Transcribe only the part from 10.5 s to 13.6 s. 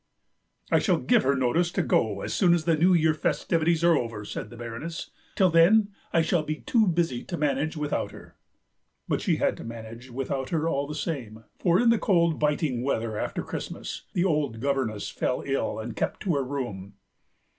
all the same, for in the cold biting weather after